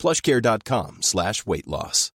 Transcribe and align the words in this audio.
plushcare.com 0.00 1.02
slash 1.02 1.46
weight 1.46 1.68
loss. 1.68 2.10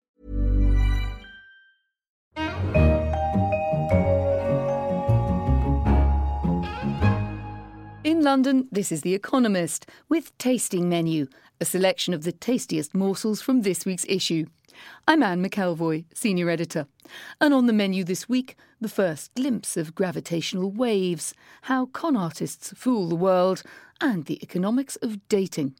In 8.03 8.23
London, 8.23 8.67
this 8.71 8.91
is 8.91 9.01
The 9.01 9.15
Economist 9.15 9.87
with 10.07 10.37
Tasting 10.37 10.87
Menu, 10.87 11.27
a 11.59 11.65
selection 11.65 12.13
of 12.13 12.23
the 12.23 12.31
tastiest 12.31 12.93
morsels 12.93 13.41
from 13.41 13.61
this 13.61 13.85
week's 13.85 14.05
issue. 14.07 14.45
I'm 15.07 15.23
Anne 15.23 15.43
McElvoy, 15.43 16.05
Senior 16.13 16.49
Editor. 16.49 16.87
And 17.39 17.53
on 17.53 17.65
the 17.65 17.73
menu 17.73 18.03
this 18.03 18.29
week, 18.29 18.55
the 18.79 18.89
first 18.89 19.33
glimpse 19.35 19.75
of 19.75 19.95
gravitational 19.95 20.71
waves, 20.71 21.33
how 21.63 21.87
con 21.87 22.15
artists 22.15 22.73
fool 22.75 23.09
the 23.09 23.15
world, 23.15 23.63
and 23.99 24.25
the 24.25 24.41
economics 24.43 24.97
of 24.97 25.27
dating. 25.27 25.75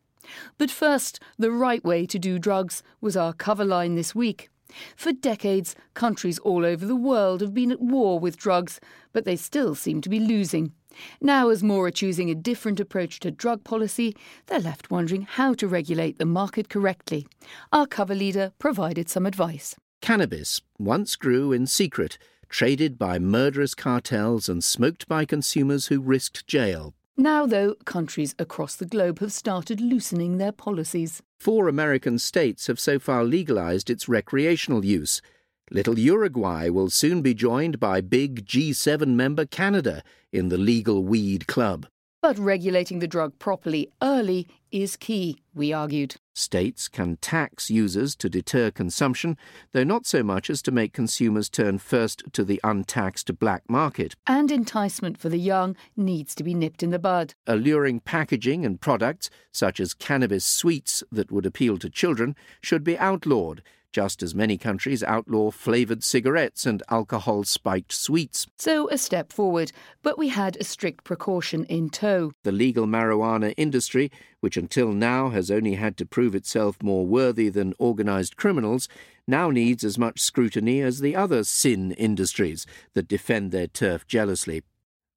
But 0.58 0.72
first, 0.72 1.20
the 1.38 1.52
right 1.52 1.84
way 1.84 2.06
to 2.06 2.20
do 2.20 2.40
drugs 2.40 2.84
was 3.00 3.18
our 3.18 3.34
cover 3.34 3.66
line 3.66 3.96
this 3.96 4.16
week. 4.16 4.50
For 4.96 5.12
decades, 5.12 5.76
countries 5.94 6.40
all 6.40 6.66
over 6.66 6.86
the 6.86 6.96
world 6.96 7.42
have 7.42 7.54
been 7.54 7.72
at 7.72 7.82
war 7.82 8.20
with 8.20 8.38
drugs, 8.38 8.80
but 9.12 9.26
they 9.26 9.36
still 9.36 9.76
seem 9.76 10.02
to 10.02 10.10
be 10.10 10.20
losing. 10.20 10.74
Now, 11.22 11.50
as 11.50 11.64
more 11.64 11.88
are 11.88 11.92
choosing 11.92 12.30
a 12.30 12.36
different 12.36 12.80
approach 12.80 13.20
to 13.22 13.32
drug 13.32 13.64
policy, 13.64 14.16
they're 14.48 14.60
left 14.60 14.92
wondering 14.92 15.24
how 15.24 15.54
to 15.56 15.68
regulate 15.68 16.20
the 16.20 16.26
market 16.26 16.70
correctly. 16.70 17.28
Our 17.72 17.88
cover 17.88 18.16
leader 18.16 18.54
provided 18.60 19.10
some 19.10 19.26
advice. 19.26 19.76
Cannabis 20.02 20.62
once 20.80 21.16
grew 21.16 21.52
in 21.52 21.68
secret, 21.68 22.18
traded 22.50 22.98
by 22.98 23.20
murderous 23.20 23.76
cartels 23.76 24.50
and 24.50 24.64
smoked 24.64 25.08
by 25.08 25.26
consumers 25.26 25.88
who 25.88 26.02
risked 26.02 26.48
jail. 26.48 26.94
Now, 27.18 27.46
though, 27.46 27.76
countries 27.86 28.34
across 28.40 28.76
the 28.76 28.86
globe 28.86 29.20
have 29.20 29.34
started 29.34 29.82
loosening 29.82 30.38
their 30.38 30.52
policies. 30.52 31.22
Four 31.40 31.68
American 31.68 32.18
states 32.18 32.68
have 32.68 32.80
so 32.80 33.00
far 33.00 33.24
legalized 33.24 33.90
its 33.90 34.08
recreational 34.08 34.86
use. 34.86 35.22
Little 35.70 36.00
Uruguay 36.00 36.70
will 36.70 36.90
soon 36.90 37.22
be 37.22 37.34
joined 37.34 37.80
by 37.80 38.02
big 38.02 38.46
G7 38.46 39.08
member 39.08 39.46
Canada 39.46 40.04
in 40.32 40.50
the 40.50 40.58
legal 40.58 41.04
weed 41.04 41.48
club. 41.48 41.88
But 42.22 42.38
regulating 42.38 43.00
the 43.00 43.08
drug 43.08 43.40
properly 43.40 43.90
early 44.02 44.48
is 44.72 44.96
key, 44.96 45.42
we 45.54 45.74
argued. 45.74 46.16
States 46.34 46.88
can 46.88 47.18
tax 47.18 47.70
users 47.70 48.16
to 48.16 48.30
deter 48.30 48.72
consumption, 48.72 49.38
though 49.74 49.84
not 49.84 50.06
so 50.06 50.24
much 50.24 50.50
as 50.50 50.62
to 50.62 50.72
make 50.72 50.94
consumers 50.94 51.50
turn 51.50 51.78
first 51.78 52.24
to 52.34 52.44
the 52.44 52.60
untaxed 52.64 53.38
black 53.40 53.64
market. 53.70 54.16
And 54.26 54.52
enticement 54.52 55.18
for 55.18 55.30
the 55.30 55.40
young 55.40 55.76
needs 55.98 56.34
to 56.36 56.44
be 56.44 56.54
nipped 56.54 56.84
in 56.84 56.92
the 56.92 57.00
bud. 57.00 57.34
Alluring 57.48 58.00
packaging 58.02 58.66
and 58.66 58.80
products, 58.80 59.30
such 59.52 59.80
as 59.80 59.94
cannabis 59.94 60.46
sweets 60.46 61.04
that 61.12 61.32
would 61.32 61.46
appeal 61.46 61.78
to 61.78 61.90
children, 61.90 62.36
should 62.62 62.84
be 62.84 62.98
outlawed 62.98 63.62
just 63.92 64.24
as 64.24 64.34
many 64.34 64.58
countries 64.58 65.04
outlaw 65.04 65.52
flavoured 65.52 66.04
cigarettes 66.04 66.66
and 66.66 66.84
alcohol 66.90 67.44
spiked 67.44 67.92
sweets. 67.92 68.48
So, 68.58 68.90
a 68.90 68.98
step 68.98 69.32
forward, 69.32 69.72
but 70.02 70.18
we 70.18 70.30
had 70.30 70.58
a 70.58 70.64
strict 70.64 71.04
precaution 71.04 71.66
in 71.66 71.90
tow. 71.90 72.32
The 72.44 72.52
legal 72.52 72.86
marijuana 72.86 73.54
industry, 73.58 74.12
which 74.40 74.58
until 74.58 74.92
now 74.92 75.30
has 75.30 75.52
only 75.52 75.76
had 75.76 75.98
to 75.98 76.06
prove 76.06 76.36
itself 76.36 76.82
more 76.82 77.06
worthy 77.06 77.50
than 77.50 77.74
organised 77.80 78.38
criminals, 78.38 78.88
now 79.28 79.50
needs 79.50 79.84
as 79.84 79.98
much 79.98 80.20
scrutiny 80.20 80.82
as 80.82 81.00
the 81.00 81.16
other 81.16 81.44
sin 81.44 81.92
industries 81.94 82.66
that 82.94 83.08
defend 83.08 83.52
their 83.52 83.68
turf 83.68 84.08
jealously. 84.08 84.64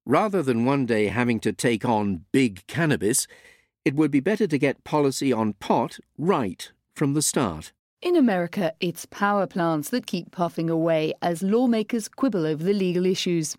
Rather 0.05 0.43
than 0.43 0.65
one 0.65 0.85
day 0.85 1.07
having 1.07 1.39
to 1.39 1.51
take 1.51 1.83
on 1.83 2.25
big 2.31 2.65
cannabis, 2.67 3.27
it 3.83 3.95
would 3.95 4.11
be 4.11 4.19
better 4.19 4.47
to 4.47 4.57
get 4.57 4.83
policy 4.83 5.33
on 5.33 5.53
pot 5.53 5.97
right 6.17 6.71
from 6.95 7.13
the 7.13 7.21
start. 7.21 7.73
In 8.05 8.15
America, 8.15 8.71
it's 8.79 9.07
power 9.07 9.47
plants 9.47 9.89
that 9.89 10.05
keep 10.05 10.29
puffing 10.29 10.69
away 10.69 11.15
as 11.23 11.41
lawmakers 11.41 12.07
quibble 12.07 12.45
over 12.45 12.63
the 12.63 12.71
legal 12.71 13.03
issues. 13.03 13.57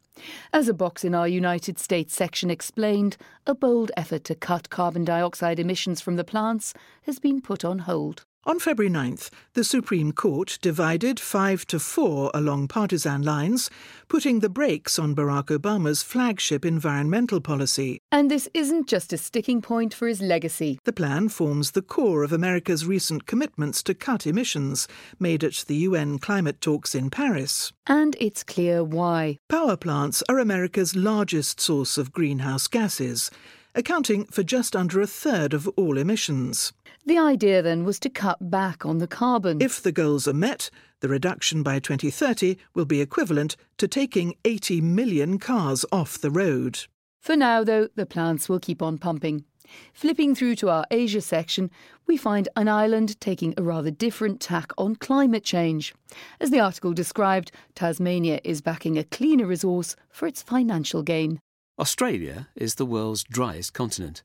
As 0.52 0.68
a 0.68 0.72
box 0.72 1.04
in 1.04 1.16
our 1.16 1.26
United 1.26 1.80
States 1.80 2.14
section 2.14 2.48
explained, 2.48 3.16
a 3.44 3.56
bold 3.56 3.90
effort 3.96 4.22
to 4.22 4.36
cut 4.36 4.70
carbon 4.70 5.04
dioxide 5.04 5.58
emissions 5.58 6.00
from 6.00 6.14
the 6.14 6.22
plants 6.22 6.74
has 7.06 7.18
been 7.18 7.40
put 7.40 7.64
on 7.64 7.80
hold. 7.80 8.24
On 8.46 8.60
February 8.60 8.92
9th, 8.94 9.30
the 9.54 9.64
Supreme 9.64 10.12
Court 10.12 10.60
divided 10.62 11.18
5 11.18 11.66
to 11.66 11.80
4 11.80 12.30
along 12.32 12.68
partisan 12.68 13.22
lines, 13.22 13.68
putting 14.06 14.38
the 14.38 14.48
brakes 14.48 15.00
on 15.00 15.16
Barack 15.16 15.46
Obama's 15.46 16.04
flagship 16.04 16.64
environmental 16.64 17.40
policy. 17.40 18.00
And 18.12 18.30
this 18.30 18.48
isn't 18.54 18.86
just 18.86 19.12
a 19.12 19.18
sticking 19.18 19.60
point 19.60 19.92
for 19.92 20.06
his 20.06 20.22
legacy. 20.22 20.78
The 20.84 20.92
plan 20.92 21.28
forms 21.28 21.72
the 21.72 21.82
core 21.82 22.22
of 22.22 22.32
America's 22.32 22.86
recent 22.86 23.26
commitments 23.26 23.82
to 23.82 23.94
cut 23.94 24.28
emissions, 24.28 24.86
made 25.18 25.42
at 25.42 25.64
the 25.66 25.78
UN 25.78 26.20
climate 26.20 26.60
talks 26.60 26.94
in 26.94 27.10
Paris. 27.10 27.72
And 27.88 28.14
it's 28.20 28.44
clear 28.44 28.84
why. 28.84 29.38
Power 29.48 29.76
plants 29.76 30.22
are 30.28 30.38
America's 30.38 30.94
largest 30.94 31.60
source 31.60 31.98
of 31.98 32.12
greenhouse 32.12 32.68
gases, 32.68 33.28
accounting 33.76 34.24
for 34.24 34.42
just 34.42 34.74
under 34.74 35.00
a 35.00 35.06
third 35.06 35.54
of 35.54 35.68
all 35.76 35.98
emissions. 35.98 36.72
The 37.04 37.18
idea 37.18 37.62
then 37.62 37.84
was 37.84 38.00
to 38.00 38.08
cut 38.08 38.50
back 38.50 38.84
on 38.84 38.98
the 38.98 39.06
carbon. 39.06 39.60
If 39.60 39.80
the 39.80 39.92
goals 39.92 40.26
are 40.26 40.32
met, 40.32 40.70
the 41.00 41.08
reduction 41.08 41.62
by 41.62 41.78
2030 41.78 42.56
will 42.74 42.86
be 42.86 43.00
equivalent 43.00 43.54
to 43.78 43.86
taking 43.86 44.34
80 44.44 44.80
million 44.80 45.38
cars 45.38 45.84
off 45.92 46.18
the 46.18 46.30
road. 46.30 46.80
For 47.20 47.36
now, 47.36 47.62
though, 47.62 47.88
the 47.94 48.06
plants 48.06 48.48
will 48.48 48.58
keep 48.58 48.82
on 48.82 48.98
pumping. 48.98 49.44
Flipping 49.92 50.34
through 50.34 50.54
to 50.56 50.70
our 50.70 50.86
Asia 50.90 51.20
section, 51.20 51.70
we 52.06 52.16
find 52.16 52.48
an 52.56 52.68
island 52.68 53.20
taking 53.20 53.52
a 53.56 53.62
rather 53.62 53.90
different 53.90 54.40
tack 54.40 54.72
on 54.78 54.96
climate 54.96 55.44
change. 55.44 55.94
As 56.40 56.50
the 56.50 56.60
article 56.60 56.92
described, 56.92 57.50
Tasmania 57.74 58.40
is 58.44 58.60
backing 58.60 58.96
a 58.96 59.04
cleaner 59.04 59.46
resource 59.46 59.96
for 60.08 60.26
its 60.26 60.42
financial 60.42 61.02
gain. 61.02 61.40
Australia 61.78 62.48
is 62.56 62.76
the 62.76 62.86
world's 62.86 63.22
driest 63.22 63.74
continent. 63.74 64.22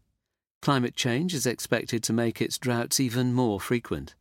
Climate 0.61 0.95
change 0.95 1.33
is 1.33 1.45
expected 1.45 2.01
to 2.03 2.13
make 2.13 2.41
its 2.41 2.57
droughts 2.57 2.99
even 2.99 3.33
more 3.33 3.59
frequent. 3.59 4.15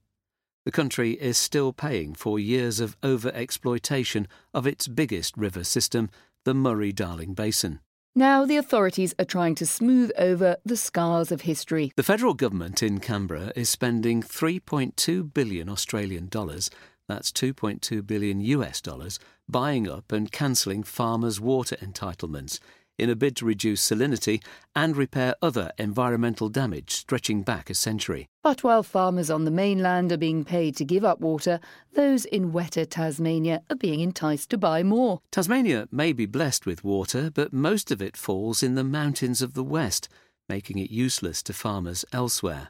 The 0.65 0.73
country 0.73 1.13
is 1.13 1.39
still 1.39 1.73
paying 1.73 2.15
for 2.15 2.41
years 2.41 2.81
of 2.81 2.97
over 3.05 3.31
exploitation 3.33 4.27
of 4.53 4.67
its 4.67 4.89
biggest 4.89 5.37
river 5.37 5.63
system, 5.63 6.11
the 6.45 6.55
Murray 6.55 6.93
Darling 6.93 7.35
Basin. 7.35 7.79
Now 8.17 8.45
the 8.45 8.57
authorities 8.57 9.15
are 9.21 9.25
trying 9.25 9.55
to 9.57 9.67
smooth 9.67 10.11
over 10.19 10.57
the 10.65 10.77
scars 10.77 11.31
of 11.31 11.43
history. 11.43 11.93
The 11.95 12.03
federal 12.03 12.35
government 12.35 12.83
in 12.83 12.99
Canberra 12.99 13.53
is 13.55 13.69
spending 13.69 14.23
3.2 14.25 15.33
billion 15.33 15.69
Australian 15.69 16.27
dollars, 16.27 16.69
that's 17.07 17.31
2.2 17.31 18.05
billion 18.05 18.41
US 18.41 18.81
dollars, 18.81 19.21
buying 19.49 19.89
up 19.89 20.11
and 20.11 20.31
cancelling 20.33 20.83
farmers' 20.83 21.41
water 21.41 21.77
entitlements 21.77 22.59
in 23.01 23.11
a 23.11 23.17
bid 23.17 23.35
to 23.37 23.47
reduce 23.47 23.89
salinity 23.89 24.43
and 24.77 24.97
repair 24.97 25.35
other 25.41 25.73
environmental 25.79 26.49
damage 26.49 26.93
stretching 26.93 27.43
back 27.43 27.71
a 27.71 27.75
century. 27.75 28.29
But 28.43 28.63
while 28.63 28.83
farmers 28.83 29.31
on 29.31 29.45
the 29.45 29.51
mainland 29.51 30.13
are 30.13 30.17
being 30.17 30.45
paid 30.45 30.77
to 30.77 30.85
give 30.85 31.05
up 31.05 31.21
water, 31.21 31.61
those 31.95 32.27
in 32.27 32.53
wetter 32.53 32.85
Tasmania 32.85 33.63
are 33.71 33.77
being 33.77 34.01
enticed 34.01 34.51
to 34.51 34.59
buy 34.59 34.83
more. 34.83 35.21
Tasmania 35.31 35.89
may 35.91 36.13
be 36.13 36.27
blessed 36.27 36.67
with 36.67 36.85
water, 36.85 37.31
but 37.31 37.53
most 37.53 37.91
of 37.91 38.03
it 38.03 38.17
falls 38.17 38.63
in 38.63 38.75
the 38.75 38.85
mountains 38.85 39.41
of 39.41 39.55
the 39.55 39.65
west, 39.65 40.09
making 40.49 40.79
it 40.79 40.91
useless 40.91 41.43
to 41.45 41.53
farmers 41.53 42.05
elsewhere. 42.13 42.69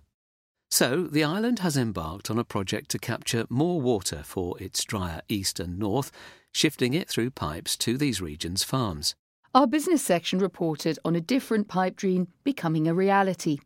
So, 0.71 1.03
the 1.03 1.25
island 1.25 1.59
has 1.59 1.77
embarked 1.77 2.31
on 2.31 2.39
a 2.39 2.45
project 2.45 2.91
to 2.91 2.99
capture 3.01 3.45
more 3.51 3.81
water 3.81 4.23
for 4.25 4.57
its 4.63 4.85
drier 4.85 5.23
east 5.29 5.59
and 5.59 5.81
north, 5.81 6.13
shifting 6.53 6.95
it 6.95 7.09
through 7.09 7.31
pipes 7.31 7.77
to 7.79 7.99
these 7.99 8.21
regions' 8.21 8.63
farms. 8.63 9.17
Our 9.53 9.67
business 9.67 10.01
section 10.01 10.39
reported 10.39 11.01
on 11.05 11.17
a 11.17 11.21
different 11.21 11.67
pipe 11.67 11.97
dream 11.97 12.29
becoming 12.45 12.87
a 12.87 12.95
reality. 12.95 13.59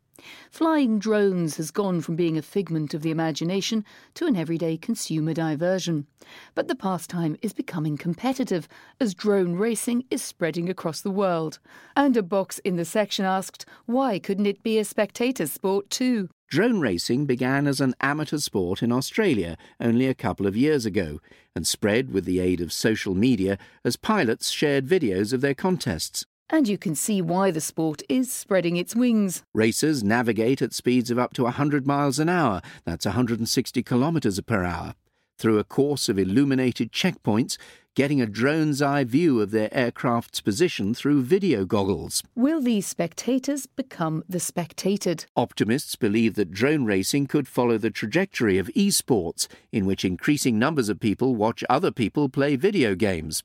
Flying 0.51 0.99
drones 0.99 1.57
has 1.57 1.71
gone 1.71 2.01
from 2.01 2.17
being 2.17 2.39
a 2.39 2.43
figment 2.43 2.95
of 2.95 3.03
the 3.03 3.11
imagination 3.11 3.85
to 4.15 4.27
an 4.27 4.37
everyday 4.37 4.77
consumer 4.77 5.35
diversion. 5.35 6.07
But 6.55 6.69
the 6.69 6.77
pastime 6.77 7.37
is 7.43 7.53
becoming 7.53 7.97
competitive 7.97 8.69
as 9.01 9.15
drone 9.15 9.57
racing 9.57 10.05
is 10.11 10.23
spreading 10.23 10.69
across 10.69 11.01
the 11.01 11.11
world. 11.11 11.59
And 11.97 12.17
a 12.17 12.23
box 12.23 12.59
in 12.61 12.77
the 12.77 12.85
section 12.85 13.25
asked, 13.25 13.67
why 13.87 14.19
couldn't 14.19 14.47
it 14.47 14.63
be 14.63 14.79
a 14.79 14.85
spectator 14.85 15.47
sport 15.47 15.91
too? 15.91 16.29
Drone 16.49 16.79
racing 16.79 17.27
began 17.27 17.67
as 17.67 17.81
an 17.81 17.95
amateur 18.01 18.39
sport 18.39 18.83
in 18.83 18.93
Australia 18.93 19.57
only 19.81 20.07
a 20.07 20.15
couple 20.15 20.47
of 20.47 20.57
years 20.57 20.87
ago 20.87 21.21
and 21.57 21.67
spread 21.67 22.13
with 22.13 22.25
the 22.25 22.39
aid 22.39 22.61
of 22.61 22.73
social 22.73 23.15
media 23.15 23.59
as 23.85 23.97
pilots 23.97 24.51
shared 24.51 24.87
videos 24.87 25.33
of 25.33 25.41
their 25.41 25.55
contests. 25.55 26.25
And 26.51 26.69
you 26.69 26.77
can 26.77 26.95
see 26.95 27.23
why 27.23 27.51
the 27.51 27.61
sport 27.61 28.03
is 28.09 28.31
spreading 28.31 28.77
its 28.77 28.95
wings. 28.95 29.43
Racers 29.55 30.05
navigate 30.05 30.61
at 30.61 30.75
speeds 30.75 31.11
of 31.11 31.19
up 31.19 31.33
to 31.35 31.45
100 31.45 31.87
miles 31.87 32.19
an 32.19 32.29
hour, 32.29 32.61
that's 32.85 33.07
160 33.07 33.83
kilometres 33.83 34.41
per 34.43 34.63
hour, 34.63 34.95
through 35.39 35.59
a 35.59 35.65
course 35.65 36.09
of 36.09 36.19
illuminated 36.19 36.93
checkpoints, 36.93 37.57
getting 37.95 38.21
a 38.21 38.27
drone's 38.27 38.83
eye 38.83 39.05
view 39.05 39.41
of 39.41 39.53
their 39.53 39.73
aircraft's 39.73 40.41
position 40.41 40.93
through 40.93 41.23
video 41.23 41.65
goggles. 41.65 42.23
Will 42.35 42.61
these 42.61 42.87
spectators 42.87 43.67
become 43.67 44.23
the 44.29 44.41
spectated? 44.41 45.27
Optimists 45.37 45.97
believe 45.97 46.35
that 46.35 46.51
drone 46.51 46.85
racing 46.85 47.27
could 47.27 47.49
follow 47.49 47.79
the 47.79 47.91
trajectory 47.91 48.59
of 48.59 48.67
esports, 48.77 49.47
in 49.73 49.87
which 49.87 50.05
increasing 50.05 50.59
numbers 50.59 50.89
of 50.89 51.01
people 51.01 51.35
watch 51.37 51.65
other 51.71 51.91
people 51.91 52.29
play 52.29 52.57
video 52.57 52.95
games. 52.95 53.43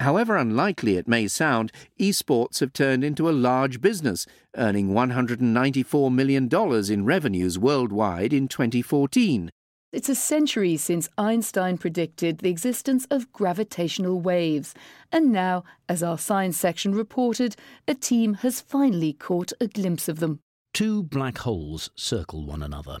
However 0.00 0.36
unlikely 0.36 0.96
it 0.96 1.08
may 1.08 1.26
sound, 1.26 1.72
esports 1.98 2.60
have 2.60 2.72
turned 2.72 3.02
into 3.02 3.28
a 3.28 3.32
large 3.32 3.80
business, 3.80 4.26
earning 4.56 4.90
$194 4.90 6.12
million 6.12 6.48
in 6.92 7.04
revenues 7.04 7.58
worldwide 7.58 8.32
in 8.32 8.46
2014. 8.46 9.50
It's 9.92 10.10
a 10.10 10.14
century 10.14 10.76
since 10.76 11.08
Einstein 11.16 11.78
predicted 11.78 12.38
the 12.38 12.50
existence 12.50 13.06
of 13.10 13.32
gravitational 13.32 14.20
waves. 14.20 14.74
And 15.10 15.32
now, 15.32 15.64
as 15.88 16.02
our 16.02 16.18
science 16.18 16.58
section 16.58 16.94
reported, 16.94 17.56
a 17.88 17.94
team 17.94 18.34
has 18.34 18.60
finally 18.60 19.14
caught 19.14 19.52
a 19.60 19.66
glimpse 19.66 20.08
of 20.08 20.18
them. 20.18 20.40
Two 20.74 21.02
black 21.02 21.38
holes 21.38 21.88
circle 21.96 22.44
one 22.44 22.62
another. 22.62 22.98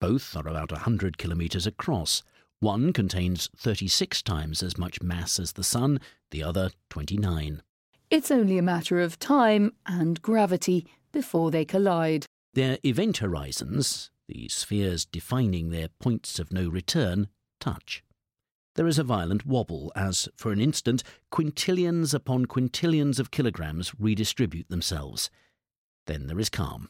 Both 0.00 0.34
are 0.34 0.48
about 0.48 0.72
100 0.72 1.18
kilometres 1.18 1.66
across. 1.66 2.22
One 2.60 2.92
contains 2.92 3.50
36 3.56 4.22
times 4.22 4.62
as 4.62 4.78
much 4.78 5.02
mass 5.02 5.38
as 5.38 5.52
the 5.52 5.64
Sun, 5.64 6.00
the 6.30 6.42
other 6.42 6.70
29. 6.90 7.62
It's 8.10 8.30
only 8.30 8.58
a 8.58 8.62
matter 8.62 9.00
of 9.00 9.18
time 9.18 9.72
and 9.86 10.22
gravity 10.22 10.86
before 11.12 11.50
they 11.50 11.64
collide. 11.64 12.26
Their 12.54 12.78
event 12.84 13.18
horizons, 13.18 14.10
the 14.28 14.48
spheres 14.48 15.04
defining 15.04 15.70
their 15.70 15.88
points 15.88 16.38
of 16.38 16.52
no 16.52 16.68
return, 16.68 17.28
touch. 17.60 18.02
There 18.76 18.86
is 18.86 18.98
a 18.98 19.04
violent 19.04 19.46
wobble 19.46 19.92
as, 19.94 20.28
for 20.36 20.50
an 20.50 20.60
instant, 20.60 21.02
quintillions 21.30 22.12
upon 22.12 22.46
quintillions 22.46 23.20
of 23.20 23.30
kilograms 23.30 23.92
redistribute 23.98 24.68
themselves. 24.68 25.30
Then 26.06 26.26
there 26.26 26.40
is 26.40 26.50
calm. 26.50 26.88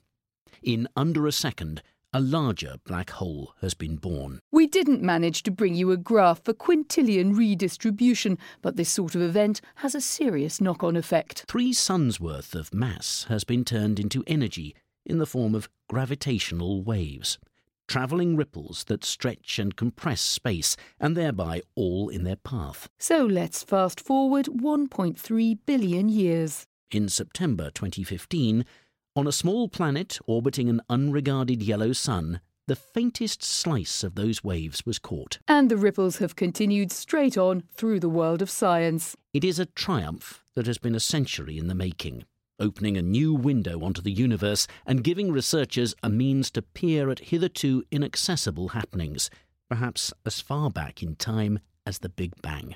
In 0.63 0.89
under 0.97 1.27
a 1.27 1.33
second, 1.33 1.83
a 2.15 2.21
larger 2.21 2.77
black 2.85 3.11
hole 3.11 3.55
has 3.61 3.75
been 3.75 3.97
born. 3.97 4.39
We 4.53 4.69
didn't 4.69 5.03
manage 5.03 5.43
to 5.43 5.51
bring 5.51 5.75
you 5.75 5.91
a 5.91 5.97
graph 5.97 6.45
for 6.45 6.55
quintillion 6.55 7.37
redistribution, 7.37 8.39
but 8.63 8.77
this 8.77 8.89
sort 8.89 9.17
of 9.17 9.21
event 9.21 9.61
has 9.77 9.97
a 9.97 10.01
serious 10.01 10.61
knock 10.61 10.85
on 10.85 10.95
effect. 10.95 11.45
Three 11.49 11.73
suns' 11.73 12.21
worth 12.21 12.55
of 12.55 12.73
mass 12.73 13.27
has 13.29 13.43
been 13.43 13.65
turned 13.65 13.99
into 13.99 14.23
energy 14.29 14.77
in 15.05 15.19
the 15.19 15.27
form 15.27 15.57
of 15.57 15.69
gravitational 15.89 16.85
waves, 16.85 17.37
travelling 17.89 18.37
ripples 18.37 18.85
that 18.85 19.05
stretch 19.05 19.59
and 19.59 19.75
compress 19.75 20.21
space, 20.21 20.77
and 21.01 21.17
thereby 21.17 21.63
all 21.75 22.09
in 22.09 22.23
their 22.23 22.37
path. 22.37 22.89
So 22.97 23.27
let's 23.27 23.65
fast 23.65 24.01
forward 24.01 24.47
1.3 24.47 25.59
billion 25.67 26.09
years. 26.09 26.69
In 26.93 27.09
September 27.09 27.73
2015, 27.73 28.65
on 29.17 29.27
a 29.29 29.33
small 29.33 29.69
planet 29.69 30.19
orbiting 30.27 30.69
an 30.69 30.81
unregarded 30.89 31.63
yellow 31.63 31.93
sun, 31.93 32.41
the 32.67 32.75
faintest 32.75 33.43
slice 33.45 34.03
of 34.03 34.15
those 34.15 34.43
waves 34.43 34.85
was 34.85 34.99
caught. 34.99 35.39
And 35.47 35.71
the 35.71 35.77
ripples 35.77 36.19
have 36.19 36.35
continued 36.35 36.91
straight 36.91 37.39
on 37.39 37.63
through 37.77 38.01
the 38.01 38.09
world 38.09 38.43
of 38.43 38.51
science. 38.51 39.17
It 39.33 39.45
is 39.45 39.59
a 39.59 39.67
triumph 39.67 40.43
that 40.57 40.67
has 40.67 40.79
been 40.79 40.95
a 40.95 41.01
century 41.01 41.59
in 41.59 41.69
the 41.69 41.75
making, 41.75 42.25
opening 42.59 42.97
a 42.97 43.03
new 43.03 43.35
window 43.35 43.83
onto 43.83 44.03
the 44.03 44.13
universe 44.13 44.67
and 44.87 45.05
giving 45.05 45.31
researchers 45.31 45.95
a 46.03 46.09
means 46.09 46.51
to 46.53 46.63
peer 46.63 47.11
at 47.11 47.19
hitherto 47.21 47.85
inaccessible 47.93 48.69
happenings, 48.69 49.31
perhaps 49.69 50.13
as 50.27 50.41
far 50.41 50.71
back 50.71 51.03
in 51.03 51.15
time 51.15 51.61
as 51.87 51.99
the 51.99 52.09
Big 52.09 52.33
Bang. 52.43 52.75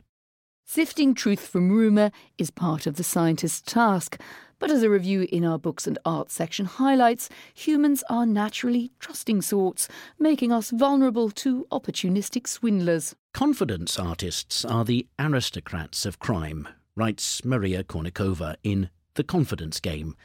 Sifting 0.70 1.14
truth 1.14 1.46
from 1.46 1.72
rumour 1.72 2.10
is 2.36 2.50
part 2.50 2.86
of 2.86 2.96
the 2.96 3.02
scientist's 3.02 3.62
task, 3.62 4.20
but 4.58 4.70
as 4.70 4.82
a 4.82 4.90
review 4.90 5.26
in 5.32 5.42
our 5.42 5.58
books 5.58 5.86
and 5.86 5.98
arts 6.04 6.34
section 6.34 6.66
highlights, 6.66 7.30
humans 7.54 8.04
are 8.10 8.26
naturally 8.26 8.92
trusting 8.98 9.40
sorts, 9.40 9.88
making 10.18 10.52
us 10.52 10.68
vulnerable 10.68 11.30
to 11.30 11.66
opportunistic 11.72 12.46
swindlers. 12.46 13.16
Confidence 13.32 13.98
artists 13.98 14.62
are 14.62 14.84
the 14.84 15.06
aristocrats 15.18 16.04
of 16.04 16.18
crime, 16.18 16.68
writes 16.94 17.46
Maria 17.46 17.82
Konnikova 17.82 18.56
in 18.62 18.90
The 19.14 19.24
Confidence 19.24 19.80
Game, 19.80 20.16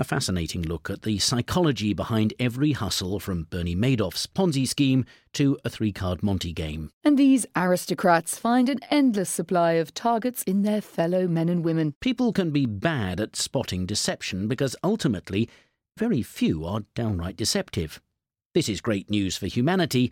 a 0.00 0.04
fascinating 0.04 0.62
look 0.62 0.88
at 0.88 1.02
the 1.02 1.18
psychology 1.18 1.92
behind 1.92 2.32
every 2.40 2.72
hustle 2.72 3.20
from 3.20 3.42
Bernie 3.50 3.76
Madoff's 3.76 4.26
Ponzi 4.26 4.66
scheme 4.66 5.04
to 5.34 5.58
a 5.62 5.68
three 5.68 5.92
card 5.92 6.22
Monty 6.22 6.54
game. 6.54 6.90
And 7.04 7.18
these 7.18 7.44
aristocrats 7.54 8.38
find 8.38 8.70
an 8.70 8.80
endless 8.90 9.28
supply 9.28 9.72
of 9.72 9.92
targets 9.92 10.42
in 10.44 10.62
their 10.62 10.80
fellow 10.80 11.28
men 11.28 11.50
and 11.50 11.62
women. 11.62 11.94
People 12.00 12.32
can 12.32 12.50
be 12.50 12.64
bad 12.64 13.20
at 13.20 13.36
spotting 13.36 13.84
deception 13.84 14.48
because 14.48 14.74
ultimately, 14.82 15.50
very 15.98 16.22
few 16.22 16.64
are 16.64 16.80
downright 16.94 17.36
deceptive. 17.36 18.00
This 18.54 18.70
is 18.70 18.80
great 18.80 19.10
news 19.10 19.36
for 19.36 19.48
humanity 19.48 20.10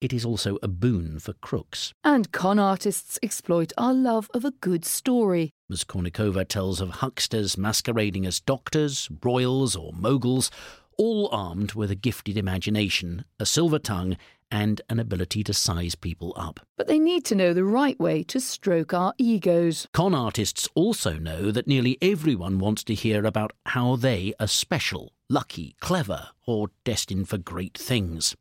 it 0.00 0.12
is 0.12 0.24
also 0.24 0.58
a 0.62 0.68
boon 0.68 1.18
for 1.18 1.32
crooks. 1.34 1.92
And 2.04 2.30
con 2.32 2.58
artists 2.58 3.18
exploit 3.22 3.72
our 3.76 3.94
love 3.94 4.30
of 4.32 4.44
a 4.44 4.52
good 4.52 4.84
story. 4.84 5.50
As 5.70 5.84
Konnikova 5.84 6.46
tells 6.46 6.80
of 6.80 6.90
hucksters 6.90 7.58
masquerading 7.58 8.26
as 8.26 8.40
doctors, 8.40 9.08
royals, 9.22 9.76
or 9.76 9.92
moguls, 9.92 10.50
all 10.96 11.28
armed 11.30 11.74
with 11.74 11.90
a 11.90 11.94
gifted 11.94 12.36
imagination, 12.36 13.24
a 13.38 13.46
silver 13.46 13.78
tongue, 13.78 14.16
and 14.50 14.80
an 14.88 14.98
ability 14.98 15.44
to 15.44 15.52
size 15.52 15.94
people 15.94 16.32
up. 16.36 16.60
But 16.76 16.86
they 16.86 16.98
need 16.98 17.24
to 17.26 17.34
know 17.34 17.52
the 17.52 17.64
right 17.64 17.98
way 18.00 18.22
to 18.24 18.40
stroke 18.40 18.94
our 18.94 19.14
egos. 19.18 19.86
Con 19.92 20.14
artists 20.14 20.68
also 20.74 21.18
know 21.18 21.50
that 21.50 21.66
nearly 21.66 21.98
everyone 22.00 22.58
wants 22.58 22.82
to 22.84 22.94
hear 22.94 23.26
about 23.26 23.52
how 23.66 23.96
they 23.96 24.32
are 24.40 24.48
special, 24.48 25.12
lucky, 25.28 25.76
clever, 25.80 26.28
or 26.46 26.68
destined 26.84 27.28
for 27.28 27.38
great 27.38 27.76
things. 27.76 28.34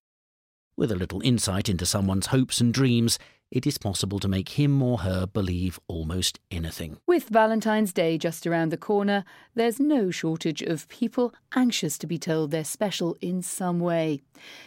With 0.79 0.91
a 0.91 0.95
little 0.95 1.21
insight 1.21 1.69
into 1.69 1.87
someone's 1.87 2.27
hopes 2.27 2.61
and 2.61 2.71
dreams, 2.71 3.17
it 3.49 3.65
is 3.65 3.79
possible 3.79 4.19
to 4.19 4.27
make 4.27 4.49
him 4.49 4.83
or 4.83 4.99
her 4.99 5.25
believe 5.25 5.79
almost 5.87 6.39
anything. 6.51 6.97
With 7.07 7.29
Valentine's 7.29 7.91
Day 7.91 8.19
just 8.19 8.45
around 8.45 8.69
the 8.69 8.77
corner, 8.77 9.25
there's 9.55 9.79
no 9.79 10.11
shortage 10.11 10.61
of 10.61 10.87
people 10.87 11.33
anxious 11.55 11.97
to 11.97 12.05
be 12.05 12.19
told 12.19 12.51
they're 12.51 12.63
special 12.63 13.17
in 13.21 13.41
some 13.41 13.79
way. 13.79 14.21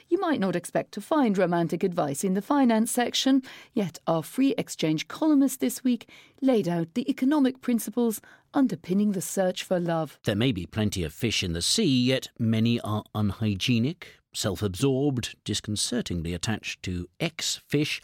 You 0.08 0.18
might 0.18 0.40
not 0.40 0.56
expect 0.56 0.90
to 0.92 1.00
find 1.00 1.38
romantic 1.38 1.84
advice 1.84 2.24
in 2.24 2.34
the 2.34 2.42
finance 2.42 2.90
section, 2.90 3.42
yet 3.72 4.00
our 4.08 4.24
free 4.24 4.52
exchange 4.58 5.06
columnist 5.06 5.60
this 5.60 5.84
week 5.84 6.10
laid 6.42 6.66
out 6.66 6.94
the 6.94 7.08
economic 7.08 7.60
principles 7.60 8.20
underpinning 8.52 9.12
the 9.12 9.22
search 9.22 9.62
for 9.62 9.78
love. 9.78 10.18
There 10.24 10.34
may 10.34 10.50
be 10.50 10.66
plenty 10.66 11.04
of 11.04 11.12
fish 11.12 11.44
in 11.44 11.52
the 11.52 11.62
sea, 11.62 12.02
yet 12.02 12.30
many 12.36 12.80
are 12.80 13.04
unhygienic, 13.14 14.19
self 14.32 14.62
absorbed, 14.62 15.36
disconcertingly 15.44 16.34
attached 16.34 16.82
to 16.84 17.08
ex 17.18 17.60
fish, 17.66 18.00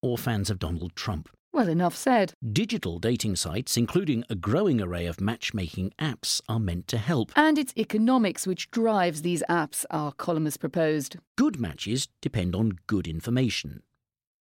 or 0.00 0.18
fans 0.18 0.50
of 0.50 0.58
Donald 0.58 0.94
Trump. 0.96 1.28
Well, 1.52 1.68
enough 1.68 1.94
said. 1.94 2.32
Digital 2.52 2.98
dating 2.98 3.36
sites, 3.36 3.76
including 3.76 4.24
a 4.30 4.34
growing 4.34 4.80
array 4.80 5.04
of 5.04 5.20
matchmaking 5.20 5.92
apps, 6.00 6.40
are 6.48 6.58
meant 6.58 6.88
to 6.88 6.98
help. 6.98 7.30
And 7.36 7.58
it's 7.58 7.74
economics 7.76 8.46
which 8.46 8.70
drives 8.70 9.20
these 9.20 9.42
apps, 9.50 9.84
our 9.90 10.12
columnist 10.12 10.60
proposed. 10.60 11.16
Good 11.36 11.60
matches 11.60 12.08
depend 12.22 12.54
on 12.54 12.78
good 12.86 13.06
information. 13.06 13.82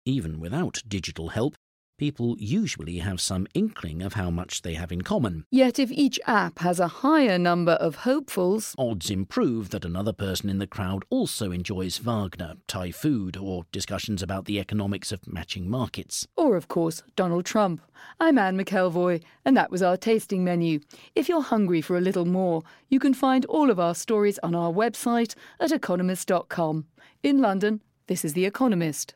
Even 0.04 0.40
without 0.40 0.82
digital 0.88 1.30
help, 1.30 1.56
people 1.98 2.36
usually 2.40 2.98
have 2.98 3.22
some 3.22 3.48
inkling 3.54 4.02
of 4.02 4.14
how 4.14 4.30
much 4.30 4.62
they 4.62 4.74
have 4.74 4.92
in 4.92 5.02
common. 5.02 5.46
Yet 5.52 5.80
if 5.80 5.92
each 5.92 6.20
app 6.26 6.60
has 6.60 6.80
a 6.80 6.88
higher 6.88 7.38
number 7.38 7.74
of 7.74 7.96
hopefuls, 7.98 8.76
Odds 8.78 9.10
improve 9.10 9.70
that 9.70 9.86
another 9.86 10.14
person 10.14 10.50
in 10.50 10.60
the 10.60 10.68
crowd 10.68 11.04
also 11.10 11.52
enjoys 11.52 11.98
Wagner, 11.98 12.56
Thai 12.68 12.92
food, 12.92 13.38
or 13.38 13.66
discussions 13.72 14.22
about 14.22 14.46
the 14.46 14.60
economics 14.60 15.12
of 15.12 15.28
matching 15.28 15.70
markets. 15.70 16.28
or 16.36 16.56
of 16.56 16.68
course, 16.68 17.04
Donald 17.16 17.46
Trump. 17.46 17.82
I'm 18.20 18.38
Anne 18.38 18.58
McElvoy, 18.58 19.22
and 19.46 19.56
that 19.58 19.72
was 19.72 19.82
our 19.82 19.98
tasting 19.98 20.44
menu. 20.44 20.80
If 21.16 21.28
you're 21.30 21.42
hungry 21.42 21.82
for 21.82 21.98
a 21.98 22.02
little 22.02 22.26
more, 22.26 22.64
you 22.90 23.00
can 23.00 23.14
find 23.14 23.46
all 23.46 23.70
of 23.70 23.80
our 23.80 23.96
stories 23.96 24.38
on 24.44 24.54
our 24.54 24.72
website 24.72 25.36
at 25.60 25.72
economist.com. 25.72 26.86
In 27.24 27.42
London, 27.42 27.82
this 28.08 28.24
is 28.24 28.34
The 28.34 28.46
Economist. 28.46 29.16